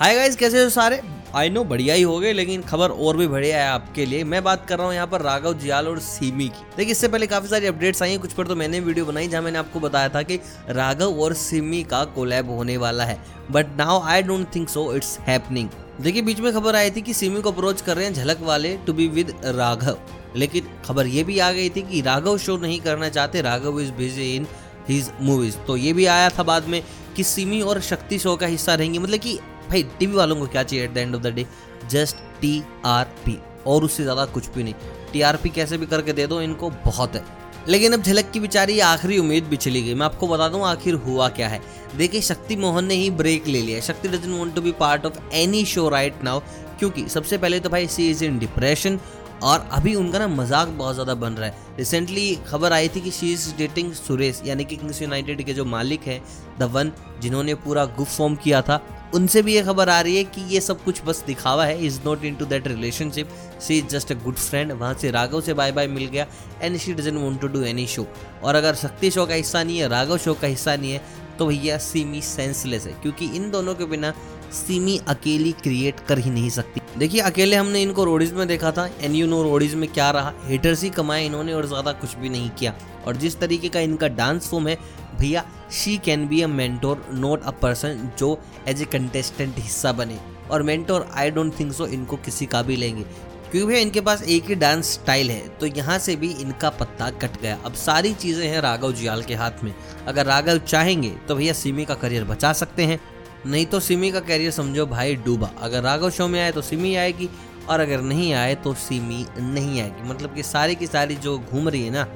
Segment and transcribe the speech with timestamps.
[0.00, 1.00] Hi guys कैसे हो सारे?
[1.34, 4.42] आई नो बढ़िया ही हो गए, लेकिन खबर और भी बढ़िया है आपके लिए। मैं
[4.44, 7.48] बात कर रहा हूँ यहाँ पर राघव जियाल और सीमी की। देखिए, इससे पहले काफ़ी
[7.48, 10.22] सारी अपडेट्स आई हैं, कुछ पर तो मैंने वीडियो बनाई जहाँ मैंने आपको बताया था
[10.22, 10.38] कि
[10.70, 13.18] राघव और सीमी का कोलैब होने वाला है।
[13.50, 15.68] But now I don't think so it's happening
[16.00, 18.76] देखिए, बीच में खबर आई थी कि सिमी को अप्रोच कर रहे हैं झलक वाले
[18.86, 19.98] टू बी विद राघव।
[20.36, 23.92] लेकिन खबर ये भी आ गई थी कि राघव शो नहीं करना चाहते, Raghav is
[23.92, 24.46] busy in
[24.88, 26.82] his movies तो ये भी आया था बाद में
[27.16, 29.38] कि सिमी और शक्ति शो का हिस्सा रहेंगे। मतलब कि
[29.70, 31.46] भाई, टीवी वालों को क्या चाहिए at the end of the day
[31.90, 34.74] just T R P और उससे ज़्यादा कुछ भी नहीं।
[35.12, 37.24] टी आर पी कैसे भी करके दे दो, इनको बहुत है।
[37.68, 40.94] लेकिन अब झलक की बेचारी आखिरी उम्मीद भी चली गई। मैं आपको बता दूँ, आखिर
[41.06, 41.60] हुआ क्या है?
[41.96, 45.18] देखिए, शक्ति मोहन ने ही ब्रेक ले लिया Shakti doesn't want to be part of
[45.34, 46.40] any show right now
[46.78, 48.98] क्योंकि सबसे पहले तो भाई सी इज़ इन डिप्रेशन
[49.42, 53.10] और अभी उनका ना मज़ाक बहुत ज़्यादा बन रहा है। रिसेंटली खबर आई थी कि
[53.10, 56.20] शी इज़ डेटिंग सुरेश यानी कि किंग्स यूनाइटेड के जो मालिक हैं
[56.58, 58.82] द वन जिन्होंने पूरा गुफ फॉर्म किया था।
[59.14, 61.98] उनसे भी ये खबर आ रही है कि ये सब कुछ बस दिखावा है is
[62.04, 63.28] not into that relationship
[63.60, 66.26] she is just a good friend वहाँ से राघव से बाय बाय मिल गया
[66.62, 68.06] and she doesn't want to do any show
[68.42, 71.02] और अगर शक्ति शो का हिस्सा नहीं है, राघव शो का हिस्सा नहीं है
[71.38, 74.12] तो भैया सीमी सेंसलेस है, क्योंकि इन दोनों के बिना
[74.52, 78.88] सीमी अकेली क्रिएट कर ही नहीं सकती। देखिए, अकेले हमने इनको रोडीज में देखा था
[79.00, 80.32] एन यू नो रोडीज में क्या रहा?
[80.44, 82.74] हेटर्स ही कमाए इन्होंने और ज़्यादा कुछ भी नहीं किया।
[83.06, 84.76] और जिस तरीके का इनका डांस फॉर्म है,
[85.20, 90.18] भैया she can be a mentor not a person जो एज ए कंटेस्टेंट हिस्सा बने।
[90.50, 94.22] और mentor I don't think so इनको किसी का भी लेंगे। क्योंकि भैया, इनके पास
[94.24, 98.12] एक ही डांस स्टाइल है तो यहाँ से भी इनका पत्ता कट गया। अब सारी
[98.14, 99.72] चीज़ें हैं राघव जियाल के हाथ में।
[100.06, 103.00] अगर राघव चाहेंगे तो भैया, सिमी का करियर बचा सकते हैं।
[103.46, 106.94] नहीं तो सिमी का कैरियर समझो भाई डूबा। अगर राघव शो में आए तो सिमी
[106.96, 107.28] आएगी,
[107.68, 111.68] और अगर नहीं आए तो सिमी नहीं आएगी। मतलब कि सारी की सारी जो घूम
[111.68, 112.06] रही है ना,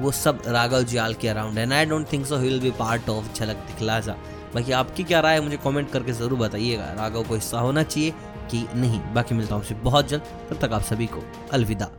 [0.00, 3.08] वो सब राघव जियाल के around and I don't think so he will be part
[3.08, 4.16] of Jhalak Dikhla Jaa
[4.54, 8.10] बाकी आपकी क्या राय है, मुझे कमेंट करके ज़रूर बताइएगा। राघव को हिस्सा होना चाहिए
[8.50, 9.00] कि नहीं?
[9.14, 11.90] बाकी मिलता हूँ बहुत जल्द। तब तक आप सभी को अलविदा।